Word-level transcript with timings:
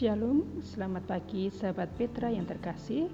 Shalom, 0.00 0.64
selamat 0.64 1.04
pagi 1.12 1.52
sahabat 1.52 1.92
Petra 1.92 2.32
yang 2.32 2.48
terkasih. 2.48 3.12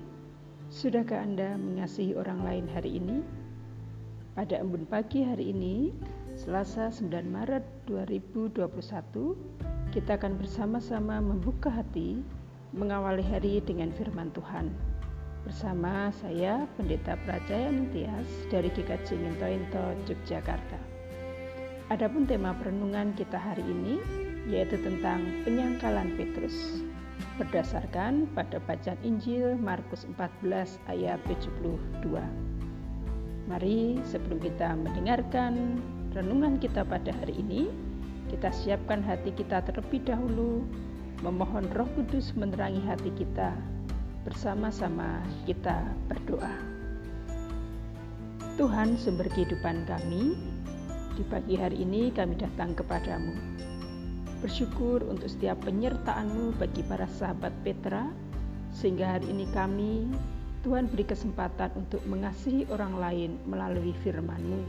Sudahkah 0.71 1.19
Anda 1.19 1.59
mengasihi 1.59 2.15
orang 2.15 2.47
lain 2.47 2.71
hari 2.71 3.03
ini? 3.03 3.27
Pada 4.38 4.63
embun 4.63 4.87
pagi 4.87 5.27
hari 5.27 5.51
ini, 5.51 5.91
Selasa 6.38 6.95
9 6.95 7.10
Maret 7.27 7.91
2021, 7.91 8.71
kita 9.91 10.14
akan 10.14 10.38
bersama-sama 10.38 11.19
membuka 11.19 11.74
hati 11.74 12.22
mengawali 12.71 13.27
hari 13.27 13.59
dengan 13.67 13.91
firman 13.91 14.31
Tuhan. 14.31 14.71
Bersama 15.42 16.14
saya, 16.14 16.70
Pendeta 16.78 17.18
Prajayan 17.27 17.91
Tias 17.91 18.30
dari 18.46 18.70
GKJ 18.70 19.27
Ngintointo, 19.27 20.06
Yogyakarta. 20.06 20.95
Adapun 21.86 22.26
tema 22.26 22.50
perenungan 22.58 23.14
kita 23.14 23.38
hari 23.38 23.62
ini 23.62 24.02
yaitu 24.50 24.74
tentang 24.82 25.22
penyangkalan 25.46 26.18
Petrus 26.18 26.82
berdasarkan 27.38 28.27
pada 28.34 28.58
bacaan 28.66 28.98
Injil 29.06 29.54
Markus 29.54 30.02
14 30.18 30.82
ayat 30.91 31.22
72. 31.30 31.78
Mari 33.46 34.02
sebelum 34.02 34.42
kita 34.42 34.74
mendengarkan 34.74 35.78
renungan 36.10 36.58
kita 36.58 36.82
pada 36.82 37.14
hari 37.22 37.38
ini, 37.38 37.70
kita 38.34 38.50
siapkan 38.50 38.98
hati 38.98 39.30
kita 39.30 39.62
terlebih 39.62 40.02
dahulu, 40.02 40.66
memohon 41.22 41.70
Roh 41.70 41.86
Kudus 41.94 42.34
menerangi 42.34 42.82
hati 42.82 43.14
kita. 43.14 43.55
Bersama-sama 44.27 45.22
kita 45.46 45.86
berdoa. 46.10 46.50
Tuhan 48.58 48.98
sumber 48.98 49.30
kehidupan 49.30 49.86
kami, 49.86 50.34
di 51.16 51.25
pagi 51.25 51.56
hari 51.56 51.80
ini 51.80 52.12
kami 52.12 52.36
datang 52.36 52.77
kepadamu 52.77 53.33
Bersyukur 54.45 55.00
untuk 55.09 55.33
setiap 55.33 55.64
penyertaan-Mu 55.64 56.61
bagi 56.61 56.84
para 56.84 57.08
sahabat 57.08 57.56
Petra, 57.64 58.05
sehingga 58.69 59.17
hari 59.17 59.33
ini 59.33 59.48
kami, 59.48 60.05
Tuhan 60.61 60.92
beri 60.92 61.08
kesempatan 61.08 61.73
untuk 61.73 62.05
mengasihi 62.05 62.69
orang 62.69 63.00
lain 63.00 63.31
melalui 63.48 63.97
firman-Mu. 64.05 64.61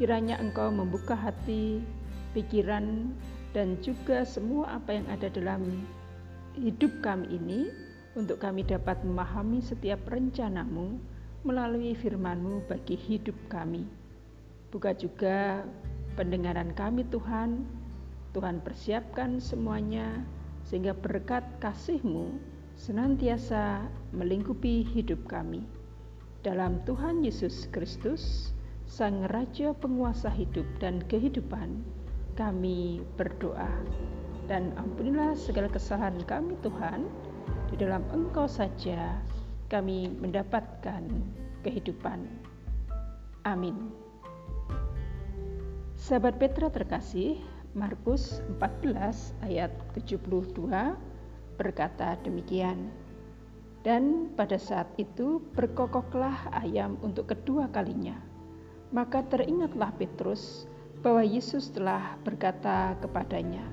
Kiranya 0.00 0.40
Engkau 0.40 0.72
membuka 0.72 1.12
hati, 1.12 1.84
pikiran, 2.32 3.12
dan 3.52 3.76
juga 3.84 4.24
semua 4.24 4.80
apa 4.80 4.96
yang 4.96 5.04
ada 5.12 5.28
dalam 5.28 5.60
hidup 6.56 6.90
kami 7.04 7.28
ini 7.36 7.68
untuk 8.16 8.40
kami 8.40 8.64
dapat 8.64 8.96
memahami 9.04 9.60
setiap 9.60 10.00
rencanamu 10.08 10.96
melalui 11.44 11.92
firman-Mu 11.92 12.64
bagi 12.72 12.96
hidup 12.96 13.36
kami. 13.52 13.99
Buka 14.70 14.94
juga 14.94 15.66
pendengaran 16.14 16.70
kami 16.78 17.02
Tuhan, 17.10 17.66
Tuhan 18.30 18.62
persiapkan 18.62 19.42
semuanya 19.42 20.22
sehingga 20.62 20.94
berkat 20.94 21.42
kasih-Mu 21.58 22.38
senantiasa 22.78 23.90
melingkupi 24.14 24.86
hidup 24.86 25.26
kami. 25.26 25.66
Dalam 26.46 26.80
Tuhan 26.86 27.26
Yesus 27.26 27.66
Kristus, 27.74 28.54
Sang 28.86 29.26
Raja 29.28 29.74
penguasa 29.74 30.30
hidup 30.30 30.64
dan 30.78 31.02
kehidupan, 31.10 31.82
kami 32.38 33.02
berdoa. 33.18 33.68
Dan 34.48 34.74
ampunilah 34.78 35.34
segala 35.34 35.70
kesalahan 35.70 36.18
kami 36.26 36.58
Tuhan, 36.64 37.06
di 37.70 37.78
dalam 37.78 38.02
Engkau 38.10 38.50
saja 38.50 39.18
kami 39.70 40.10
mendapatkan 40.18 41.06
kehidupan. 41.62 42.26
Amin. 43.46 44.09
Sahabat 46.00 46.40
Petra 46.40 46.72
terkasih, 46.72 47.36
Markus 47.76 48.40
14 48.56 49.36
ayat 49.44 49.68
72 49.92 50.96
berkata 51.60 52.16
demikian. 52.24 52.88
Dan 53.84 54.32
pada 54.32 54.56
saat 54.56 54.88
itu 54.96 55.44
berkokoklah 55.52 56.56
ayam 56.56 56.96
untuk 57.04 57.28
kedua 57.28 57.68
kalinya. 57.68 58.16
Maka 58.96 59.28
teringatlah 59.28 59.92
Petrus 60.00 60.64
bahwa 61.04 61.20
Yesus 61.20 61.68
telah 61.68 62.16
berkata 62.24 62.96
kepadanya, 63.04 63.68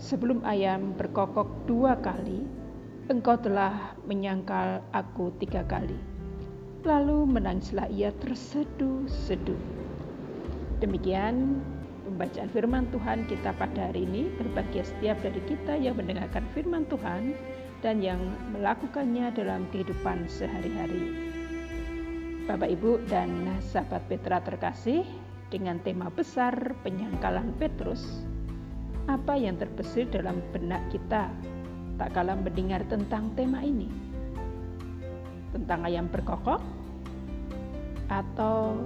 Sebelum 0.00 0.40
ayam 0.48 0.96
berkokok 0.96 1.68
dua 1.68 2.00
kali, 2.00 2.48
engkau 3.12 3.36
telah 3.36 3.92
menyangkal 4.08 4.80
aku 4.96 5.28
tiga 5.36 5.68
kali. 5.68 6.00
Lalu 6.88 7.28
menangislah 7.28 7.92
ia 7.92 8.08
terseduh-seduh. 8.24 9.91
Demikian 10.82 11.62
pembacaan 12.02 12.50
firman 12.50 12.90
Tuhan 12.90 13.30
kita 13.30 13.54
pada 13.54 13.86
hari 13.86 14.02
ini 14.02 14.34
berbahagia 14.34 14.82
setiap 14.82 15.14
dari 15.22 15.38
kita 15.46 15.78
yang 15.78 15.94
mendengarkan 15.94 16.42
firman 16.58 16.82
Tuhan 16.90 17.38
dan 17.86 18.02
yang 18.02 18.18
melakukannya 18.50 19.30
dalam 19.30 19.70
kehidupan 19.70 20.26
sehari-hari. 20.26 21.30
Bapak 22.50 22.66
Ibu 22.66 22.98
dan 23.06 23.46
sahabat 23.62 24.02
Petra 24.10 24.42
terkasih, 24.42 25.06
dengan 25.54 25.78
tema 25.86 26.10
besar 26.10 26.74
penyangkalan 26.82 27.54
Petrus, 27.62 28.26
apa 29.06 29.38
yang 29.38 29.54
terbesit 29.62 30.10
dalam 30.10 30.42
benak 30.50 30.82
kita 30.90 31.30
tak 31.94 32.10
kalah 32.10 32.34
mendengar 32.34 32.82
tentang 32.90 33.30
tema 33.38 33.62
ini? 33.62 33.86
Tentang 35.54 35.86
ayam 35.86 36.10
berkokok 36.10 36.58
atau 38.10 38.82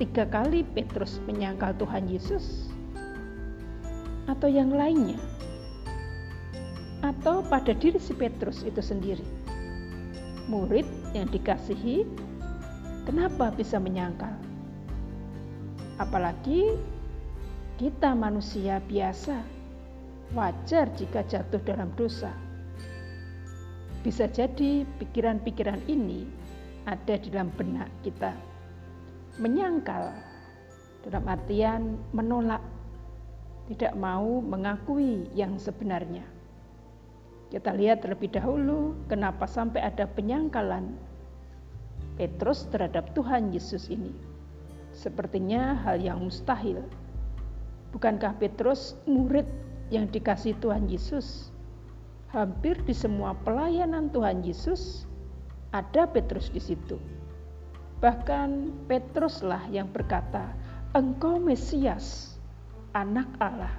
tiga 0.00 0.24
kali 0.24 0.64
Petrus 0.64 1.20
menyangkal 1.28 1.76
Tuhan 1.76 2.08
Yesus? 2.08 2.72
Atau 4.24 4.48
yang 4.48 4.72
lainnya? 4.72 5.20
Atau 7.04 7.44
pada 7.44 7.76
diri 7.76 8.00
si 8.00 8.16
Petrus 8.16 8.64
itu 8.64 8.80
sendiri? 8.80 9.20
Murid 10.48 10.88
yang 11.12 11.28
dikasihi, 11.28 12.08
kenapa 13.04 13.52
bisa 13.52 13.76
menyangkal? 13.76 14.32
Apalagi 16.00 16.80
kita 17.76 18.16
manusia 18.16 18.80
biasa, 18.88 19.36
wajar 20.32 20.88
jika 20.96 21.20
jatuh 21.28 21.60
dalam 21.60 21.92
dosa. 22.00 22.32
Bisa 24.00 24.24
jadi 24.32 24.88
pikiran-pikiran 24.96 25.84
ini 25.92 26.24
ada 26.88 27.20
di 27.20 27.28
dalam 27.28 27.52
benak 27.52 27.92
kita 28.00 28.32
menyangkal 29.38 30.10
dalam 31.06 31.24
artian 31.28 32.00
menolak, 32.10 32.64
tidak 33.70 33.94
mau 33.94 34.42
mengakui 34.42 35.30
yang 35.36 35.54
sebenarnya. 35.60 36.26
Kita 37.50 37.74
lihat 37.74 38.06
terlebih 38.06 38.30
dahulu 38.30 38.94
kenapa 39.10 39.46
sampai 39.46 39.82
ada 39.82 40.06
penyangkalan 40.06 40.94
Petrus 42.14 42.68
terhadap 42.70 43.10
Tuhan 43.16 43.50
Yesus 43.50 43.90
ini. 43.90 44.14
Sepertinya 44.94 45.74
hal 45.82 45.98
yang 46.02 46.22
mustahil. 46.22 46.82
Bukankah 47.90 48.38
Petrus 48.38 48.94
murid 49.08 49.46
yang 49.90 50.06
dikasih 50.06 50.54
Tuhan 50.62 50.86
Yesus? 50.86 51.50
Hampir 52.30 52.78
di 52.86 52.94
semua 52.94 53.34
pelayanan 53.42 54.14
Tuhan 54.14 54.46
Yesus 54.46 55.10
ada 55.74 56.06
Petrus 56.06 56.50
di 56.54 56.62
situ. 56.62 57.19
Bahkan 58.00 58.72
Petruslah 58.88 59.68
yang 59.68 59.92
berkata, 59.92 60.56
"Engkau 60.96 61.36
Mesias, 61.36 62.36
Anak 62.96 63.28
Allah." 63.36 63.76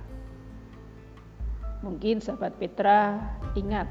Mungkin 1.82 2.22
sahabat 2.22 2.54
Petra 2.62 3.18
ingat 3.58 3.90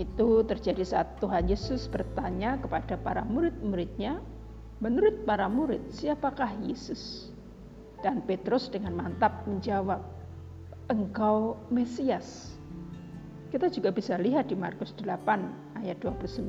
itu 0.00 0.40
terjadi 0.48 0.80
saat 0.80 1.20
Tuhan 1.20 1.44
Yesus 1.44 1.84
bertanya 1.92 2.56
kepada 2.56 2.96
para 2.96 3.20
murid-muridnya, 3.20 4.24
menurut 4.80 5.28
para 5.28 5.44
murid, 5.44 5.92
siapakah 5.92 6.56
Yesus? 6.64 7.28
Dan 8.00 8.24
Petrus 8.24 8.72
dengan 8.72 8.96
mantap 8.96 9.44
menjawab, 9.44 10.00
engkau 10.88 11.60
Mesias. 11.68 12.56
Kita 13.52 13.68
juga 13.68 13.92
bisa 13.92 14.16
lihat 14.16 14.48
di 14.48 14.56
Markus 14.56 14.96
8 14.96 15.84
ayat 15.84 16.00
29 16.00 16.48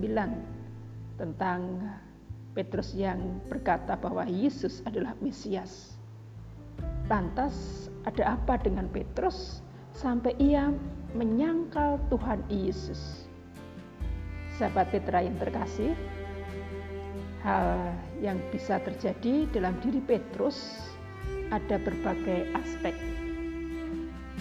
tentang 1.20 1.60
Petrus 2.52 2.92
yang 2.92 3.40
berkata 3.48 3.96
bahwa 3.96 4.28
Yesus 4.28 4.84
adalah 4.84 5.16
Mesias. 5.24 5.96
Lantas 7.08 7.88
ada 8.04 8.36
apa 8.36 8.60
dengan 8.60 8.92
Petrus 8.92 9.64
sampai 9.96 10.36
ia 10.36 10.72
menyangkal 11.16 12.00
Tuhan 12.12 12.44
Yesus? 12.52 13.28
Sahabat 14.60 14.92
Petra 14.92 15.24
yang 15.24 15.40
terkasih, 15.40 15.96
hal 17.48 17.96
yang 18.20 18.38
bisa 18.52 18.84
terjadi 18.84 19.48
dalam 19.56 19.74
diri 19.80 20.04
Petrus 20.04 20.92
ada 21.56 21.80
berbagai 21.80 22.52
aspek. 22.56 22.94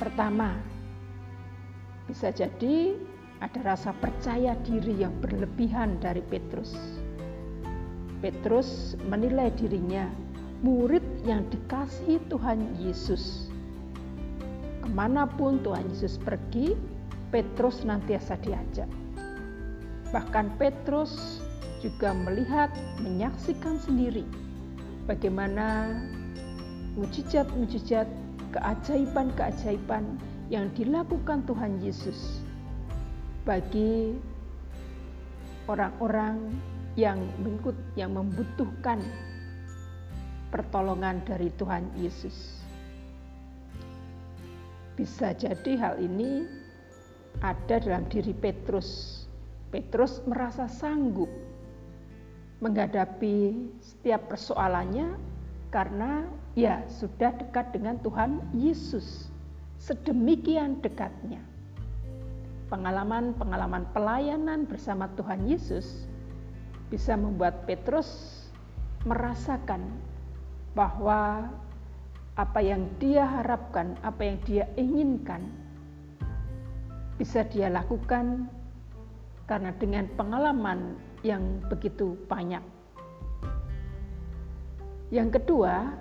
Pertama, 0.03 0.59
bisa 2.11 2.35
jadi 2.35 2.99
ada 3.39 3.61
rasa 3.63 3.95
percaya 4.03 4.59
diri 4.67 4.99
yang 4.99 5.15
berlebihan 5.23 5.97
dari 6.03 6.21
Petrus 6.27 7.00
Petrus 8.21 9.01
menilai 9.09 9.49
dirinya 9.57 10.05
murid 10.61 11.03
yang 11.25 11.49
dikasihi 11.49 12.21
Tuhan 12.29 12.77
Yesus. 12.77 13.49
Ke 14.85 14.89
mana 14.93 15.25
pun 15.25 15.61
Tuhan 15.65 15.89
Yesus 15.89 16.21
pergi, 16.21 16.77
Petrus 17.33 17.81
nantiasa 17.81 18.37
diajak. 18.45 18.89
Bahkan 20.13 20.61
Petrus 20.61 21.41
juga 21.81 22.13
melihat, 22.13 22.69
menyaksikan 23.01 23.81
sendiri 23.81 24.29
bagaimana 25.09 25.97
mujizat-mujizat, 27.01 28.05
keajaiban-keajaiban 28.53 30.05
yang 30.51 30.69
dilakukan 30.75 31.47
Tuhan 31.47 31.79
Yesus 31.81 32.43
bagi 33.47 34.19
orang-orang 35.71 36.51
yang 36.99 37.23
mengikut 37.43 37.77
yang 37.95 38.15
membutuhkan 38.15 38.99
pertolongan 40.51 41.23
dari 41.23 41.51
Tuhan 41.55 41.87
Yesus. 41.95 42.59
Bisa 44.99 45.33
jadi 45.33 45.79
hal 45.79 46.03
ini 46.03 46.45
ada 47.41 47.79
dalam 47.79 48.05
diri 48.11 48.35
Petrus. 48.35 49.23
Petrus 49.71 50.19
merasa 50.27 50.67
sanggup 50.67 51.31
menghadapi 52.61 53.71
setiap 53.81 54.29
persoalannya 54.29 55.15
karena 55.71 56.27
ya 56.59 56.83
sudah 56.91 57.33
dekat 57.39 57.71
dengan 57.73 57.97
Tuhan 58.03 58.43
Yesus. 58.53 59.31
Sedemikian 59.81 60.83
dekatnya. 60.85 61.41
Pengalaman-pengalaman 62.69 63.89
pelayanan 63.97 64.69
bersama 64.69 65.09
Tuhan 65.17 65.49
Yesus 65.49 66.10
bisa 66.91 67.15
membuat 67.15 67.65
Petrus 67.71 68.43
merasakan 69.07 69.81
bahwa 70.75 71.49
apa 72.35 72.61
yang 72.61 72.91
dia 72.99 73.25
harapkan, 73.25 73.95
apa 74.03 74.21
yang 74.27 74.39
dia 74.43 74.65
inginkan, 74.75 75.47
bisa 77.17 77.47
dia 77.47 77.71
lakukan 77.71 78.51
karena 79.47 79.71
dengan 79.79 80.11
pengalaman 80.19 80.99
yang 81.23 81.63
begitu 81.71 82.19
banyak. 82.27 82.63
Yang 85.11 85.43
kedua, 85.43 85.95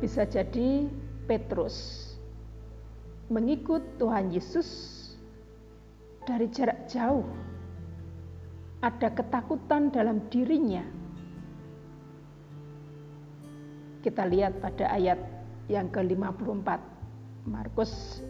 bisa 0.00 0.24
jadi 0.24 0.88
Petrus 1.28 2.08
mengikut 3.30 3.80
Tuhan 3.96 4.32
Yesus 4.32 4.68
dari 6.26 6.48
jarak 6.50 6.88
jauh 6.90 7.24
ada 8.82 9.08
ketakutan 9.14 9.94
dalam 9.94 10.18
dirinya. 10.26 10.82
Kita 14.02 14.26
lihat 14.26 14.58
pada 14.58 14.90
ayat 14.90 15.22
yang 15.70 15.86
ke-54. 15.94 16.66
Markus 17.46 18.22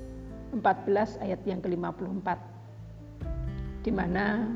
14 0.52 1.24
ayat 1.24 1.40
yang 1.48 1.64
ke-54. 1.64 2.28
Di 3.80 3.88
mana 3.88 4.52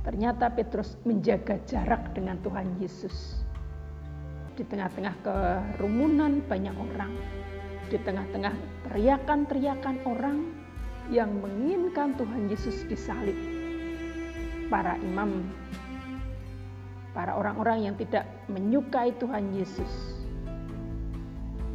ternyata 0.00 0.48
Petrus 0.48 0.96
menjaga 1.04 1.60
jarak 1.68 2.16
dengan 2.16 2.40
Tuhan 2.40 2.80
Yesus. 2.80 3.44
Di 4.56 4.64
tengah-tengah 4.64 5.14
kerumunan 5.20 6.40
banyak 6.48 6.72
orang, 6.72 7.12
di 7.92 8.00
tengah-tengah 8.00 8.56
teriakan-teriakan 8.88 9.96
orang 10.08 10.38
yang 11.12 11.28
menginginkan 11.36 12.16
Tuhan 12.16 12.48
Yesus 12.48 12.88
disalib 12.88 13.53
para 14.74 14.98
imam, 15.06 15.46
para 17.14 17.38
orang-orang 17.38 17.86
yang 17.86 17.94
tidak 17.94 18.26
menyukai 18.50 19.14
Tuhan 19.22 19.54
Yesus. 19.54 20.18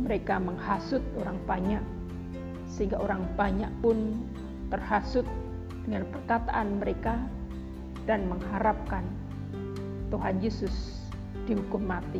Mereka 0.03 0.35
menghasut 0.35 0.99
orang 1.15 1.39
banyak, 1.47 1.79
sehingga 2.67 2.99
orang 2.99 3.23
banyak 3.39 3.71
pun 3.79 4.19
terhasut 4.67 5.23
dengan 5.87 6.11
perkataan 6.11 6.83
mereka 6.83 7.15
dan 8.03 8.27
mengharapkan 8.27 9.07
Tuhan 10.11 10.43
Yesus 10.43 10.99
dihukum 11.47 11.87
mati. 11.87 12.19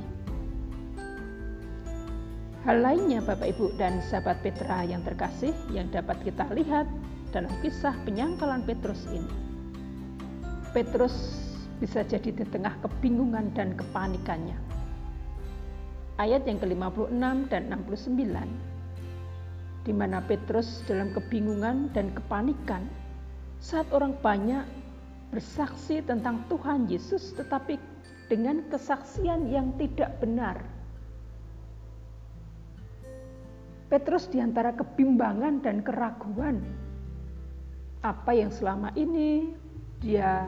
Hal 2.63 2.79
lainnya 2.79 3.19
Bapak 3.19 3.51
Ibu 3.51 3.75
dan 3.75 3.99
sahabat 4.07 4.39
Petra 4.47 4.87
yang 4.87 5.03
terkasih 5.03 5.51
yang 5.75 5.91
dapat 5.91 6.23
kita 6.23 6.47
lihat 6.55 6.87
dalam 7.35 7.51
kisah 7.59 7.95
penyangkalan 8.07 8.63
Petrus 8.63 9.03
ini 9.11 9.48
Petrus 10.69 11.41
bisa 11.81 12.05
jadi 12.05 12.29
di 12.29 12.45
tengah 12.45 12.77
kebingungan 12.85 13.49
dan 13.57 13.73
kepanikannya. 13.73 14.53
Ayat 16.21 16.45
yang 16.45 16.61
ke-56 16.61 17.49
dan 17.49 17.73
69 17.73 18.79
di 19.87 19.93
mana 19.95 20.21
Petrus 20.21 20.85
dalam 20.85 21.09
kebingungan 21.15 21.89
dan 21.95 22.13
kepanikan 22.13 22.85
saat 23.57 23.89
orang 23.89 24.13
banyak 24.21 24.61
bersaksi 25.33 26.05
tentang 26.05 26.45
Tuhan 26.51 26.85
Yesus 26.85 27.33
tetapi 27.33 27.81
dengan 28.29 28.61
kesaksian 28.69 29.49
yang 29.49 29.73
tidak 29.81 30.21
benar. 30.21 30.61
Petrus 33.89 34.29
di 34.29 34.37
antara 34.37 34.69
kebimbangan 34.77 35.65
dan 35.65 35.81
keraguan 35.81 36.61
apa 38.05 38.31
yang 38.37 38.53
selama 38.53 38.93
ini 38.93 39.49
dia 39.99 40.47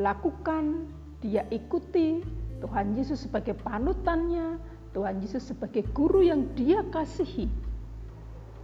lakukan, 0.00 0.88
dia 1.20 1.44
ikuti 1.52 2.24
Tuhan 2.64 2.96
Yesus 2.96 3.28
sebagai 3.28 3.52
panutannya, 3.60 4.56
Tuhan 4.96 5.20
Yesus 5.20 5.52
sebagai 5.52 5.84
guru 5.92 6.24
yang 6.24 6.48
dia 6.56 6.80
kasihi. 6.88 7.50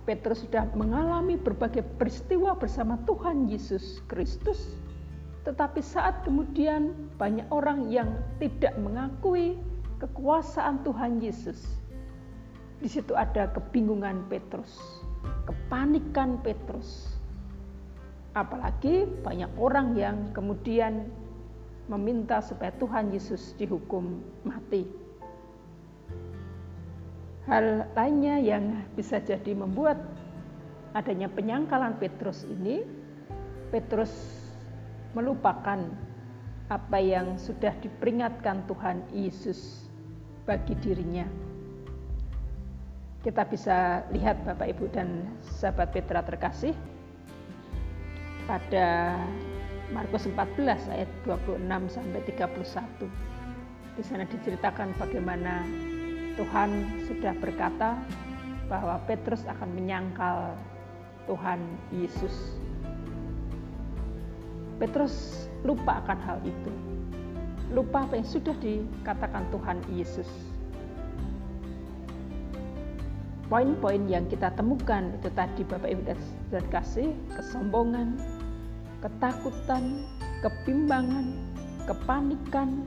Petrus 0.09 0.43
sudah 0.43 0.65
mengalami 0.73 1.37
berbagai 1.37 1.85
peristiwa 2.01 2.57
bersama 2.57 2.97
Tuhan 3.05 3.47
Yesus 3.47 4.01
Kristus, 4.09 4.81
tetapi 5.45 5.85
saat 5.85 6.25
kemudian 6.25 6.97
banyak 7.21 7.45
orang 7.53 7.93
yang 7.93 8.09
tidak 8.41 8.73
mengakui 8.81 9.61
kekuasaan 10.01 10.81
Tuhan 10.83 11.21
Yesus. 11.21 11.61
Di 12.81 12.89
situ 12.89 13.13
ada 13.13 13.53
kebingungan 13.53 14.25
Petrus, 14.33 15.05
kepanikan 15.45 16.41
Petrus. 16.41 17.20
Apalagi 18.31 19.11
banyak 19.27 19.51
orang 19.59 19.99
yang 19.99 20.31
kemudian 20.31 21.11
meminta 21.91 22.39
supaya 22.39 22.71
Tuhan 22.79 23.11
Yesus 23.11 23.59
dihukum 23.59 24.23
mati. 24.47 24.87
Hal 27.51 27.91
lainnya 27.99 28.39
yang 28.39 28.87
bisa 28.95 29.19
jadi 29.19 29.59
membuat 29.59 29.99
adanya 30.95 31.27
penyangkalan 31.27 31.99
Petrus 31.99 32.47
ini, 32.47 32.87
Petrus 33.75 34.15
melupakan 35.19 35.91
apa 36.71 36.99
yang 37.03 37.35
sudah 37.35 37.75
diperingatkan 37.83 38.63
Tuhan 38.71 39.03
Yesus 39.11 39.91
bagi 40.47 40.79
dirinya. 40.79 41.27
Kita 43.27 43.43
bisa 43.51 44.07
lihat 44.15 44.47
Bapak 44.47 44.71
Ibu 44.79 44.87
dan 44.95 45.27
sahabat 45.43 45.91
Petra 45.91 46.23
terkasih, 46.23 46.73
pada 48.51 49.15
Markus 49.95 50.27
14 50.27 50.91
ayat 50.91 51.07
26 51.23 51.71
sampai 51.87 52.19
31. 52.27 53.07
Di 53.95 54.03
sana 54.03 54.27
diceritakan 54.27 54.91
bagaimana 54.99 55.63
Tuhan 56.35 56.71
sudah 57.07 57.31
berkata 57.39 57.95
bahwa 58.67 58.99
Petrus 59.07 59.47
akan 59.47 59.71
menyangkal 59.71 60.59
Tuhan 61.31 61.63
Yesus. 61.95 62.59
Petrus 64.83 65.47
lupa 65.63 66.03
akan 66.03 66.19
hal 66.19 66.39
itu. 66.43 66.73
Lupa 67.71 68.03
apa 68.03 68.19
yang 68.19 68.27
sudah 68.27 68.57
dikatakan 68.59 69.47
Tuhan 69.55 69.79
Yesus. 69.95 70.27
Poin-poin 73.51 74.07
yang 74.07 74.31
kita 74.31 74.55
temukan 74.55 75.11
itu 75.11 75.27
tadi 75.35 75.67
Bapak 75.67 75.91
Ibu 75.91 76.03
dan 76.55 76.65
kasih 76.71 77.11
kesombongan, 77.35 78.15
ketakutan, 79.01 80.05
kebimbangan, 80.45 81.33
kepanikan, 81.89 82.85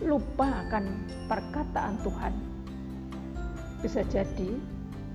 lupa 0.00 0.64
akan 0.68 0.84
perkataan 1.28 2.00
Tuhan. 2.00 2.34
Bisa 3.84 4.04
jadi 4.08 4.50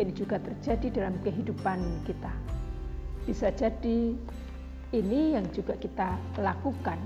ini 0.02 0.12
juga 0.14 0.38
terjadi 0.42 1.02
dalam 1.02 1.16
kehidupan 1.26 2.06
kita. 2.06 2.34
Bisa 3.26 3.50
jadi 3.54 4.14
ini 4.94 5.22
yang 5.34 5.46
juga 5.50 5.74
kita 5.82 6.18
lakukan 6.38 7.02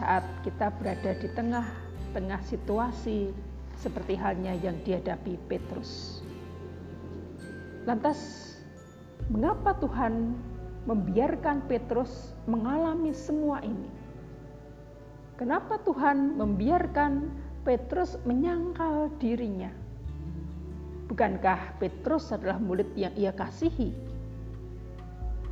saat 0.00 0.24
kita 0.40 0.72
berada 0.80 1.12
di 1.20 1.28
tengah-tengah 1.36 2.40
situasi 2.48 3.34
seperti 3.76 4.16
halnya 4.16 4.56
yang 4.62 4.78
dihadapi 4.86 5.36
Petrus. 5.50 6.22
Lantas, 7.84 8.54
mengapa 9.26 9.74
Tuhan 9.82 10.38
membiarkan 10.86 11.66
Petrus 11.70 12.34
mengalami 12.50 13.14
semua 13.14 13.62
ini? 13.62 13.90
Kenapa 15.38 15.80
Tuhan 15.82 16.38
membiarkan 16.38 17.30
Petrus 17.62 18.18
menyangkal 18.26 19.10
dirinya? 19.18 19.70
Bukankah 21.10 21.76
Petrus 21.82 22.30
adalah 22.32 22.56
murid 22.56 22.88
yang 22.96 23.12
ia 23.18 23.34
kasihi? 23.34 23.92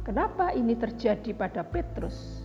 Kenapa 0.06 0.56
ini 0.56 0.72
terjadi 0.74 1.36
pada 1.36 1.60
Petrus? 1.60 2.40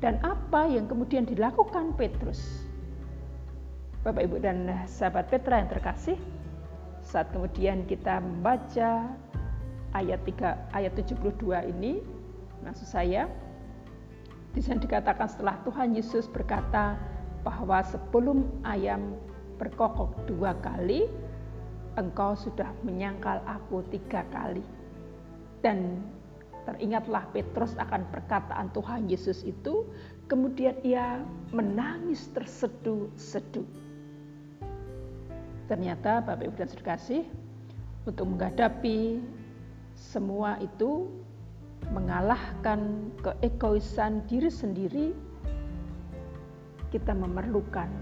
Dan 0.00 0.16
apa 0.24 0.64
yang 0.64 0.88
kemudian 0.88 1.28
dilakukan 1.28 1.92
Petrus? 2.00 2.64
Bapak 4.00 4.24
Ibu 4.24 4.40
dan 4.40 4.64
sahabat 4.88 5.28
Petra 5.28 5.60
yang 5.60 5.68
terkasih, 5.68 6.16
saat 7.04 7.28
kemudian 7.36 7.84
kita 7.84 8.16
membaca 8.24 9.12
ayat 9.96 10.22
3 10.22 10.76
ayat 10.76 10.92
72 10.94 11.70
ini, 11.70 12.02
maksud 12.62 12.86
saya 12.86 13.26
di 14.50 14.58
sana 14.58 14.82
dikatakan 14.82 15.30
setelah 15.30 15.62
Tuhan 15.62 15.94
Yesus 15.94 16.26
berkata 16.26 16.98
bahwa 17.46 17.80
sebelum 17.86 18.50
ayam 18.66 19.14
berkokok 19.62 20.26
dua 20.26 20.58
kali, 20.58 21.06
engkau 21.94 22.34
sudah 22.34 22.66
menyangkal 22.82 23.38
aku 23.46 23.86
tiga 23.94 24.26
kali. 24.34 24.64
Dan 25.62 26.02
teringatlah 26.66 27.30
Petrus 27.30 27.78
akan 27.78 28.10
perkataan 28.10 28.74
Tuhan 28.74 29.06
Yesus 29.06 29.46
itu, 29.46 29.86
kemudian 30.26 30.74
ia 30.82 31.22
menangis 31.54 32.26
terseduh-seduh. 32.34 33.68
Ternyata 35.70 36.26
Bapak 36.26 36.42
Ibu 36.42 36.56
dan 36.58 36.66
Saudara 36.66 36.98
kasih, 36.98 37.22
untuk 38.08 38.26
menghadapi 38.34 39.22
semua 40.00 40.56
itu 40.64 41.12
mengalahkan 41.92 43.12
keegoisan 43.20 44.24
diri 44.24 44.48
sendiri, 44.48 45.12
kita 46.88 47.12
memerlukan 47.12 47.92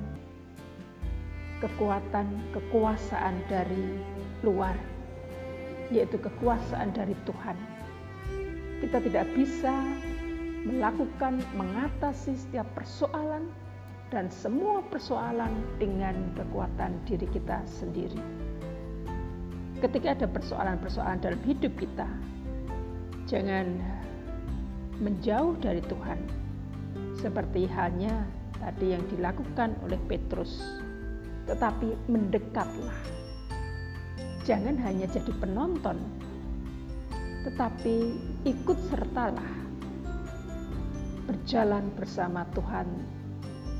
kekuatan, 1.59 2.55
kekuasaan 2.55 3.43
dari 3.51 3.99
luar, 4.47 4.79
yaitu 5.91 6.23
kekuasaan 6.23 6.95
dari 6.95 7.19
Tuhan. 7.27 7.59
Kita 8.79 9.03
tidak 9.03 9.27
bisa 9.35 9.75
melakukan, 10.63 11.43
mengatasi 11.59 12.39
setiap 12.39 12.71
persoalan 12.79 13.51
dan 14.15 14.31
semua 14.31 14.87
persoalan 14.87 15.51
dengan 15.83 16.15
kekuatan 16.39 16.95
diri 17.11 17.27
kita 17.27 17.67
sendiri. 17.67 18.48
Ketika 19.79 20.19
ada 20.19 20.27
persoalan-persoalan 20.27 21.23
dalam 21.23 21.39
hidup 21.47 21.71
kita, 21.79 22.09
jangan 23.31 23.79
menjauh 24.99 25.55
dari 25.63 25.79
Tuhan, 25.87 26.19
seperti 27.15 27.71
halnya 27.71 28.27
tadi 28.59 28.99
yang 28.99 29.05
dilakukan 29.07 29.79
oleh 29.87 29.99
Petrus 30.11 30.83
tetapi 31.49 31.97
mendekatlah. 32.13 33.01
Jangan 34.45 34.77
hanya 34.85 35.09
jadi 35.09 35.33
penonton, 35.41 35.97
tetapi 37.49 37.97
ikut 38.45 38.79
sertalah 38.93 39.53
berjalan 41.25 41.89
bersama 41.97 42.45
Tuhan 42.53 42.89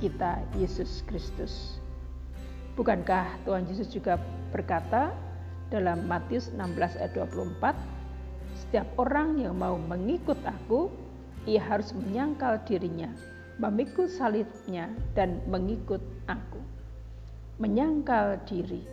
kita 0.01 0.41
Yesus 0.57 1.05
Kristus. 1.05 1.81
Bukankah 2.77 3.37
Tuhan 3.45 3.69
Yesus 3.69 3.93
juga 3.93 4.17
berkata 4.53 5.13
dalam 5.69 6.05
Matius 6.09 6.53
16 6.53 6.99
ayat 6.99 7.13
24, 7.17 7.77
setiap 8.57 8.89
orang 8.97 9.41
yang 9.41 9.57
mau 9.57 9.77
mengikut 9.77 10.39
aku, 10.45 10.89
ia 11.45 11.61
harus 11.61 11.93
menyangkal 11.97 12.61
dirinya, 12.65 13.09
memikul 13.61 14.09
salibnya 14.09 14.93
dan 15.17 15.41
mengikut 15.49 16.01
aku 16.29 16.59
menyangkal 17.59 18.39
diri, 18.47 18.87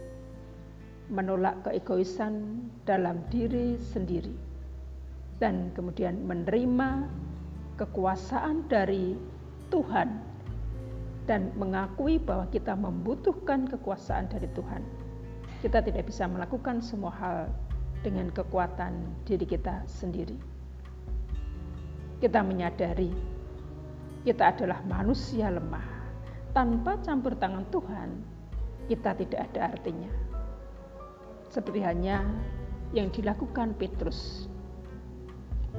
menolak 1.14 1.62
keegoisan 1.70 2.66
dalam 2.82 3.22
diri 3.30 3.78
sendiri, 3.78 4.34
dan 5.38 5.70
kemudian 5.78 6.18
menerima 6.26 7.06
kekuasaan 7.78 8.66
dari 8.66 9.14
Tuhan 9.70 10.10
dan 11.30 11.54
mengakui 11.58 12.18
bahwa 12.18 12.50
kita 12.50 12.74
membutuhkan 12.74 13.70
kekuasaan 13.70 14.30
dari 14.34 14.50
Tuhan. 14.58 14.82
Kita 15.66 15.82
tidak 15.82 16.06
bisa 16.06 16.30
melakukan 16.30 16.78
semua 16.78 17.10
hal 17.18 17.50
dengan 18.06 18.30
kekuatan 18.30 19.02
diri 19.26 19.50
kita 19.50 19.82
sendiri. 19.90 20.38
Kita 22.22 22.46
menyadari 22.46 23.10
kita 24.22 24.54
adalah 24.54 24.86
manusia 24.86 25.50
lemah. 25.50 25.90
Tanpa 26.54 27.02
campur 27.02 27.34
tangan 27.34 27.66
Tuhan, 27.74 28.14
kita 28.94 29.18
tidak 29.18 29.50
ada 29.50 29.74
artinya. 29.74 30.14
Seperti 31.50 31.82
hanya 31.82 32.22
yang 32.94 33.10
dilakukan 33.10 33.74
Petrus 33.74 34.46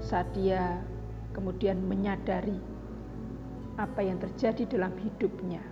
saat 0.03 0.27
dia 0.35 0.83
kemudian 1.31 1.79
menyadari 1.87 2.59
apa 3.79 4.03
yang 4.03 4.19
terjadi 4.19 4.67
dalam 4.67 4.99
hidupnya, 4.99 5.63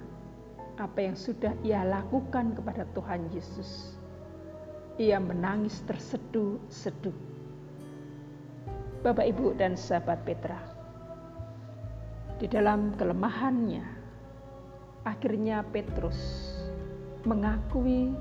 apa 0.78 1.02
yang 1.02 1.18
sudah 1.18 1.50
ia 1.66 1.83
lakukan 1.83 2.54
kepada 2.54 2.87
Tuhan 2.94 3.26
Yesus. 3.35 4.04
Ia 4.95 5.19
menangis 5.19 5.83
terseduh-seduh. 5.91 7.19
Bapak, 9.03 9.27
Ibu, 9.27 9.59
dan 9.59 9.75
sahabat 9.75 10.23
Petra, 10.23 10.57
di 12.39 12.47
dalam 12.47 12.95
kelemahannya, 12.95 13.83
akhirnya 15.03 15.67
Petrus 15.75 16.17
mengakui 17.27 18.15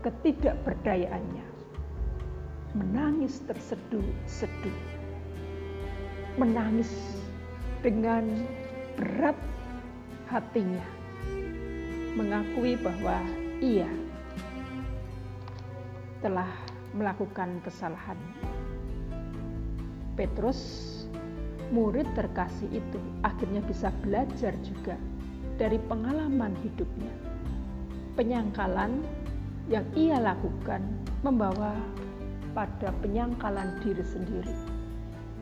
ketidakberdayaannya, 0.00 1.46
menangis 2.74 3.44
terseduh-seduh, 3.44 4.78
menangis 6.40 6.90
dengan 7.84 8.24
berat 8.96 9.36
hatinya, 10.32 10.88
mengakui 12.16 12.74
bahwa 12.80 13.20
ia 13.60 13.88
telah 16.24 16.48
melakukan 16.96 17.60
kesalahan. 17.60 18.16
Petrus, 20.16 20.60
murid 21.68 22.08
terkasih 22.16 22.72
itu, 22.72 22.96
akhirnya 23.20 23.60
bisa 23.60 23.92
belajar 24.00 24.56
juga 24.64 24.96
dari 25.60 25.76
pengalaman 25.84 26.56
hidupnya 26.64 27.12
penyangkalan 28.14 29.02
yang 29.66 29.82
ia 29.98 30.22
lakukan 30.22 30.82
membawa 31.26 31.74
pada 32.54 32.94
penyangkalan 33.02 33.82
diri 33.82 34.04
sendiri 34.06 34.54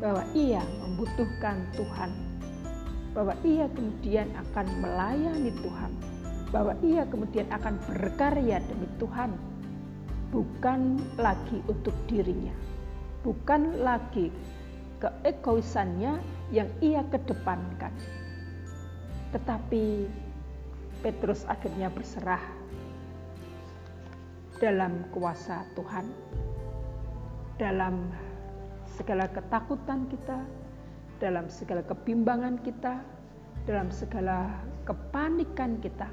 bahwa 0.00 0.24
ia 0.32 0.64
membutuhkan 0.80 1.68
Tuhan 1.76 2.10
bahwa 3.12 3.36
ia 3.44 3.68
kemudian 3.76 4.32
akan 4.32 4.66
melayani 4.80 5.52
Tuhan 5.60 5.92
bahwa 6.48 6.72
ia 6.80 7.04
kemudian 7.04 7.44
akan 7.52 7.76
berkarya 7.84 8.64
demi 8.64 8.88
Tuhan 8.96 9.36
bukan 10.32 10.98
lagi 11.20 11.60
untuk 11.68 11.94
dirinya 12.08 12.56
bukan 13.20 13.84
lagi 13.84 14.32
keegoisannya 14.98 16.18
yang 16.50 16.66
ia 16.80 17.04
kedepankan 17.12 17.92
tetapi 19.36 20.08
Petrus 21.02 21.42
akhirnya 21.50 21.90
berserah 21.90 22.62
dalam 24.62 25.02
kuasa 25.10 25.66
Tuhan, 25.74 26.06
dalam 27.58 28.06
segala 28.86 29.26
ketakutan 29.26 30.06
kita, 30.06 30.38
dalam 31.18 31.50
segala 31.50 31.82
kebimbangan 31.82 32.62
kita, 32.62 33.02
dalam 33.66 33.90
segala 33.90 34.54
kepanikan 34.86 35.82
kita. 35.82 36.06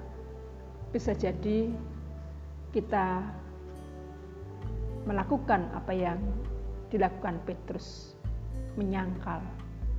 Bisa 0.89 1.13
jadi 1.13 1.69
kita 2.73 3.21
melakukan 5.09 5.73
apa 5.73 5.89
yang 5.89 6.21
dilakukan 6.93 7.41
Petrus, 7.49 8.13
menyangkal 8.77 9.41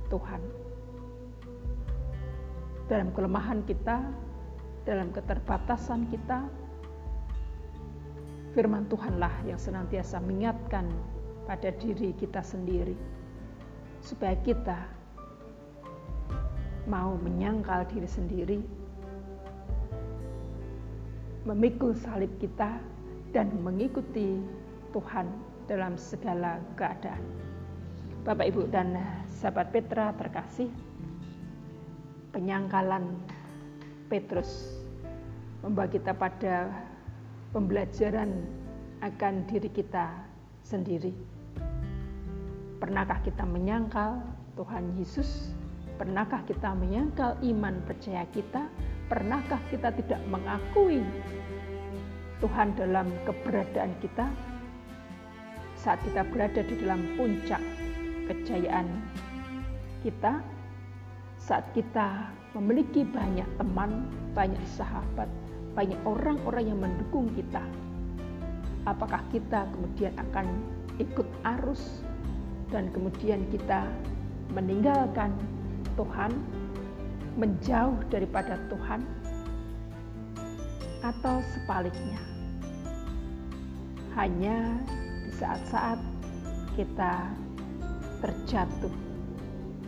Tuhan. 0.07 0.39
Dalam 2.87 3.11
kelemahan 3.11 3.59
kita, 3.67 4.07
dalam 4.87 5.11
keterbatasan 5.11 6.07
kita, 6.07 6.47
Firman 8.55 8.87
Tuhanlah 8.87 9.31
yang 9.47 9.59
senantiasa 9.59 10.23
mengingatkan 10.23 10.87
pada 11.43 11.75
diri 11.75 12.15
kita 12.15 12.39
sendiri, 12.39 12.95
supaya 13.99 14.35
kita 14.43 14.79
mau 16.87 17.19
menyangkal 17.19 17.83
diri 17.91 18.07
sendiri, 18.07 18.59
memikul 21.47 21.95
salib 21.95 22.31
kita, 22.43 22.79
dan 23.31 23.47
mengikuti 23.63 24.43
Tuhan 24.91 25.27
dalam 25.71 25.95
segala 25.95 26.59
keadaan. 26.75 27.23
Bapak, 28.21 28.45
Ibu, 28.53 28.69
dan 28.69 28.99
sahabat 29.25 29.73
Petra 29.73 30.13
terkasih, 30.13 30.69
penyangkalan 32.29 33.17
Petrus 34.11 34.77
membawa 35.63 35.89
kita 35.89 36.13
pada 36.13 36.69
pembelajaran 37.55 38.29
akan 39.01 39.47
diri 39.49 39.71
kita 39.73 40.11
sendiri. 40.61 41.15
Pernahkah 42.77 43.23
kita 43.25 43.41
menyangkal 43.47 44.21
Tuhan 44.53 44.93
Yesus? 45.01 45.55
Pernahkah 45.97 46.41
kita 46.45 46.73
menyangkal 46.73 47.37
iman 47.41 47.77
percaya 47.85 48.25
kita? 48.29 48.69
Pernahkah 49.09 49.61
kita 49.69 49.93
tidak 49.93 50.21
mengakui 50.29 51.01
Tuhan 52.41 52.73
dalam 52.73 53.05
keberadaan 53.25 53.93
kita 54.01 54.50
saat 55.81 55.97
kita 56.05 56.21
berada 56.29 56.61
di 56.61 56.77
dalam 56.77 57.01
puncak 57.17 57.57
kejayaan 58.29 58.85
kita, 60.05 60.37
saat 61.41 61.65
kita 61.73 62.29
memiliki 62.53 63.01
banyak 63.01 63.49
teman, 63.57 64.05
banyak 64.37 64.61
sahabat, 64.77 65.25
banyak 65.73 65.97
orang-orang 66.05 66.69
yang 66.69 66.79
mendukung 66.79 67.25
kita. 67.33 67.65
Apakah 68.85 69.25
kita 69.33 69.65
kemudian 69.73 70.13
akan 70.21 70.45
ikut 71.01 71.25
arus 71.57 72.05
dan 72.69 72.93
kemudian 72.93 73.41
kita 73.49 73.89
meninggalkan 74.53 75.33
Tuhan, 75.97 76.29
menjauh 77.41 77.97
daripada 78.13 78.53
Tuhan, 78.69 79.01
atau 81.01 81.41
sebaliknya, 81.57 82.21
hanya 84.13 84.77
saat-saat 85.41 85.97
kita 86.77 87.25
terjatuh, 88.21 88.93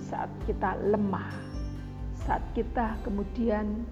saat 0.09 0.33
kita 0.49 0.73
lemah, 0.89 1.29
saat 2.25 2.41
kita 2.57 2.97
kemudian 3.05 3.85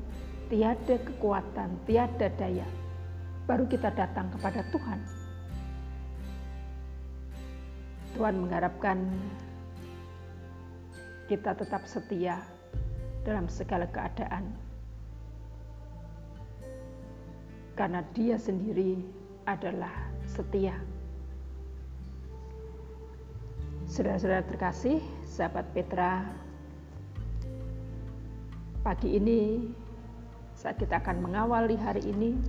tiada 0.50 0.98
kekuatan, 0.98 1.78
tiada 1.86 2.34
daya, 2.34 2.66
baru 3.46 3.70
kita 3.70 3.94
datang 3.94 4.34
kepada 4.34 4.66
Tuhan 4.74 5.22
Tuhan 8.12 8.44
mengharapkan 8.44 9.00
kita 11.32 11.56
tetap 11.56 11.88
setia 11.88 12.44
dalam 13.24 13.48
segala 13.48 13.88
keadaan. 13.88 14.52
Karena 17.80 18.04
dia 18.12 18.36
sendiri 18.36 19.00
adalah 19.48 20.12
setia. 20.28 20.76
Saudara-saudara 23.92 24.48
terkasih, 24.48 25.04
sahabat 25.28 25.68
Petra, 25.76 26.24
pagi 28.88 29.20
ini 29.20 29.68
saat 30.56 30.80
kita 30.80 31.04
akan 31.04 31.20
mengawali 31.20 31.76
hari 31.76 32.00
ini, 32.08 32.40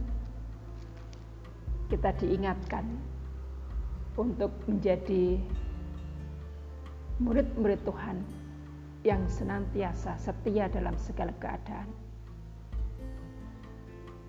kita 1.90 2.14
diingatkan 2.22 2.87
untuk 4.14 4.54
menjadi 4.70 5.42
murid-murid 7.18 7.82
Tuhan 7.90 8.22
yang 9.02 9.26
senantiasa 9.26 10.14
setia 10.22 10.70
dalam 10.70 10.94
segala 10.94 11.34
keadaan. 11.42 11.90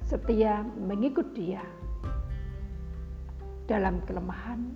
Setia 0.01 0.65
mengikut 0.65 1.29
Dia 1.37 1.61
dalam 3.69 4.01
kelemahan, 4.09 4.73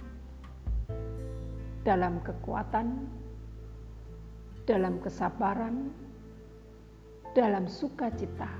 dalam 1.87 2.19
kekuatan, 2.19 3.07
dalam 4.67 4.99
kesabaran, 4.99 5.87
dalam 7.31 7.63
sukacita, 7.63 8.51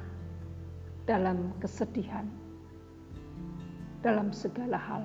dalam 1.04 1.52
kesedihan, 1.60 2.24
dalam 4.00 4.32
segala 4.32 4.80
hal. 4.80 5.04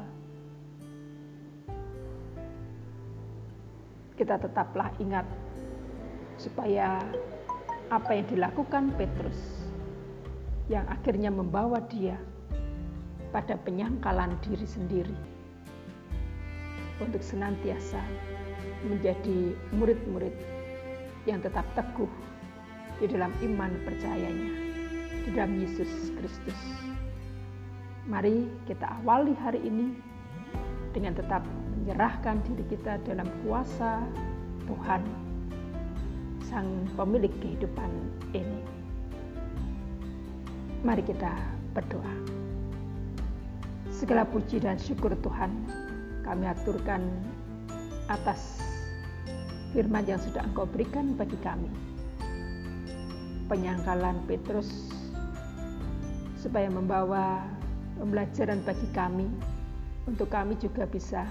Kita 4.14 4.38
tetaplah 4.38 4.94
ingat 5.02 5.26
supaya 6.38 7.02
apa 7.90 8.14
yang 8.14 8.30
dilakukan 8.30 8.94
Petrus 8.94 9.66
yang 10.70 10.86
akhirnya 10.86 11.34
membawa 11.34 11.82
dia 11.90 12.14
pada 13.34 13.58
penyangkalan 13.58 14.38
diri 14.46 14.62
sendiri 14.62 15.31
untuk 17.02 17.22
senantiasa 17.22 18.00
menjadi 18.86 19.54
murid-murid 19.74 20.34
yang 21.26 21.38
tetap 21.38 21.66
teguh 21.78 22.10
di 22.98 23.06
dalam 23.10 23.30
iman 23.42 23.70
percayanya 23.86 24.50
di 25.22 25.30
dalam 25.34 25.54
Yesus 25.58 26.10
Kristus. 26.18 26.60
Mari 28.10 28.50
kita 28.66 28.98
awali 29.02 29.34
hari 29.38 29.62
ini 29.62 29.94
dengan 30.90 31.14
tetap 31.14 31.46
menyerahkan 31.78 32.42
diri 32.42 32.64
kita 32.74 32.98
dalam 33.06 33.30
kuasa 33.46 34.02
Tuhan, 34.66 35.02
Sang 36.50 36.90
Pemilik 36.98 37.30
kehidupan 37.38 37.90
ini. 38.34 38.62
Mari 40.82 41.06
kita 41.06 41.30
berdoa. 41.70 42.14
Segala 43.94 44.26
puji 44.26 44.58
dan 44.58 44.74
syukur 44.82 45.14
Tuhan 45.22 45.50
kami 46.22 46.46
aturkan 46.48 47.02
atas 48.10 48.62
firman 49.72 50.04
yang 50.04 50.20
sudah 50.20 50.44
Engkau 50.44 50.68
berikan 50.68 51.16
bagi 51.16 51.36
kami. 51.40 51.68
Penyangkalan 53.48 54.22
Petrus 54.26 54.68
supaya 56.40 56.66
membawa 56.66 57.44
pembelajaran 58.00 58.64
bagi 58.66 58.88
kami 58.90 59.28
untuk 60.10 60.26
kami 60.32 60.58
juga 60.58 60.82
bisa 60.88 61.22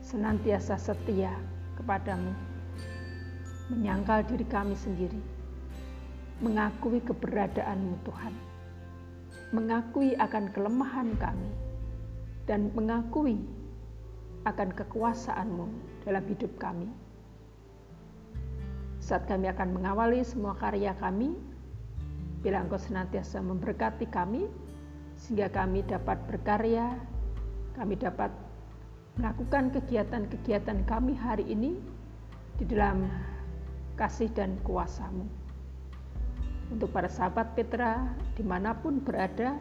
senantiasa 0.00 0.80
setia 0.80 1.28
kepadamu, 1.76 2.32
menyangkal 3.68 4.24
diri 4.24 4.48
kami 4.48 4.72
sendiri, 4.72 5.20
mengakui 6.40 7.04
keberadaanmu 7.04 8.00
Tuhan, 8.08 8.34
mengakui 9.52 10.16
akan 10.16 10.48
kelemahan 10.56 11.12
kami, 11.20 11.50
dan 12.48 12.72
mengakui 12.72 13.44
akan 14.48 14.72
kekuasaanmu 14.72 15.68
dalam 16.08 16.24
hidup 16.24 16.56
kami. 16.56 16.88
Saat 19.04 19.28
kami 19.28 19.52
akan 19.52 19.76
mengawali 19.76 20.24
semua 20.24 20.56
karya 20.56 20.96
kami, 20.96 21.36
bila 22.40 22.64
Engkau 22.64 22.80
senantiasa 22.80 23.44
memberkati 23.44 24.08
kami, 24.08 24.48
sehingga 25.20 25.52
kami 25.52 25.84
dapat 25.84 26.16
berkarya, 26.24 26.96
kami 27.76 28.00
dapat 28.00 28.32
melakukan 29.20 29.74
kegiatan-kegiatan 29.74 30.88
kami 30.88 31.12
hari 31.12 31.44
ini 31.50 31.76
di 32.56 32.64
dalam 32.64 33.04
kasih 34.00 34.30
dan 34.32 34.56
kuasamu. 34.64 35.26
Untuk 36.68 36.92
para 36.92 37.08
sahabat 37.08 37.56
Petra 37.56 38.12
di 38.36 38.44
mana 38.46 38.76
pun 38.76 39.00
berada, 39.02 39.56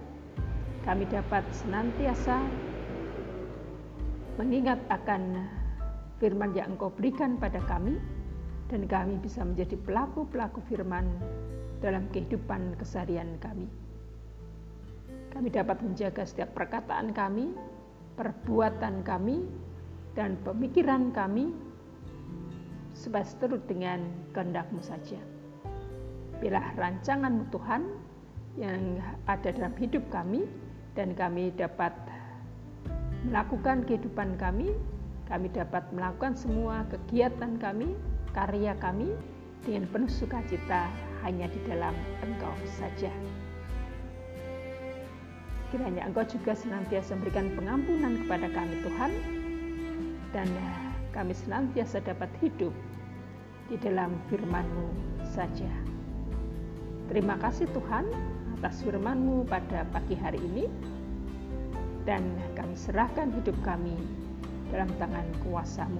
kami 0.85 1.07
dapat 1.09 1.43
senantiasa 1.51 2.66
mengingat 4.37 4.77
akan 4.89 5.49
firman 6.21 6.53
yang 6.53 6.77
engkau 6.77 6.93
berikan 6.93 7.37
pada 7.41 7.61
kami 7.65 7.97
dan 8.69 8.85
kami 8.85 9.17
bisa 9.21 9.41
menjadi 9.41 9.77
pelaku-pelaku 9.81 10.61
firman 10.69 11.05
dalam 11.81 12.09
kehidupan 12.13 12.77
keseharian 12.77 13.37
kami. 13.41 13.69
Kami 15.33 15.47
dapat 15.53 15.81
menjaga 15.85 16.25
setiap 16.25 16.57
perkataan 16.57 17.13
kami 17.13 17.53
perbuatan 18.17 19.05
kami 19.05 19.45
dan 20.17 20.33
pemikiran 20.41 21.13
kami 21.13 21.53
supaya 22.97 23.21
seturut 23.21 23.61
dengan 23.69 24.01
kehendakmu 24.33 24.81
saja. 24.81 25.21
Bila 26.41 26.73
rancanganmu 26.73 27.53
Tuhan 27.53 27.81
yang 28.57 28.97
ada 29.29 29.53
dalam 29.53 29.77
hidup 29.77 30.01
kami 30.09 30.49
dan 30.97 31.13
kami 31.13 31.53
dapat 31.53 31.93
melakukan 33.25 33.87
kehidupan 33.89 34.37
kami, 34.37 34.77
kami 35.25 35.49
dapat 35.49 35.87
melakukan 35.89 36.37
semua 36.37 36.85
kegiatan 36.91 37.57
kami, 37.57 37.97
karya 38.35 38.77
kami 38.77 39.17
dengan 39.65 39.89
penuh 39.89 40.11
sukacita 40.11 40.85
hanya 41.25 41.49
di 41.49 41.59
dalam 41.65 41.95
Engkau 42.21 42.53
saja. 42.77 43.09
Kiranya 45.73 46.07
Engkau 46.07 46.23
juga 46.23 46.55
senantiasa 46.55 47.17
memberikan 47.17 47.51
pengampunan 47.57 48.13
kepada 48.23 48.47
kami 48.53 48.75
Tuhan 48.85 49.11
dan 50.31 50.47
kami 51.11 51.33
senantiasa 51.33 51.99
dapat 52.05 52.29
hidup 52.39 52.71
di 53.67 53.75
dalam 53.81 54.15
firman-Mu 54.31 54.87
saja. 55.33 55.67
Terima 57.11 57.35
kasih 57.39 57.67
Tuhan 57.75 58.07
atas 58.59 58.79
firman-Mu 58.85 59.43
pada 59.47 59.83
pagi 59.91 60.15
hari 60.15 60.39
ini 60.39 60.71
dan 62.07 62.23
kami 62.55 62.71
serahkan 62.79 63.35
hidup 63.35 63.53
kami 63.67 63.99
dalam 64.71 64.87
tangan 64.95 65.27
kuasa-Mu. 65.43 65.99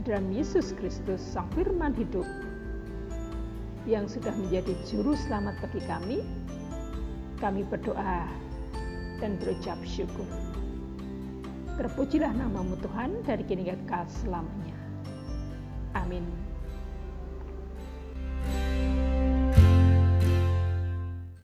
dalam 0.08 0.32
Yesus 0.32 0.72
Kristus 0.80 1.20
Sang 1.20 1.52
Firman 1.52 1.92
hidup 1.92 2.24
yang 3.84 4.08
sudah 4.08 4.32
menjadi 4.32 4.72
juru 4.88 5.12
selamat 5.12 5.60
bagi 5.60 5.84
kami, 5.84 6.18
kami 7.44 7.60
berdoa 7.68 8.24
dan 9.20 9.36
berucap 9.36 9.76
syukur. 9.84 10.26
Terpujilah 11.76 12.32
namamu 12.32 12.80
Tuhan 12.80 13.20
dari 13.28 13.44
kini 13.44 13.68
kekal 13.68 14.08
selamanya. 14.08 14.78
Amin. 15.92 16.43